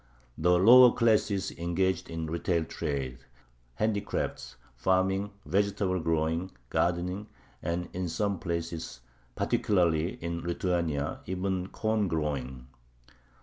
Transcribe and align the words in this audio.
The 0.35 0.57
lower 0.57 0.91
classes 0.93 1.51
engaged 1.51 2.09
in 2.09 2.25
retail 2.25 2.65
trade, 2.65 3.19
handicrafts, 3.75 4.55
farming, 4.75 5.29
vegetable 5.45 5.99
growing, 5.99 6.49
gardening, 6.71 7.27
and, 7.61 7.87
in 7.93 8.09
some 8.09 8.39
places, 8.39 9.01
particularly 9.35 10.15
in 10.15 10.41
Lithuania, 10.41 11.19
even 11.27 11.53
in 11.65 11.67
corn 11.67 12.07
growing. 12.07 12.65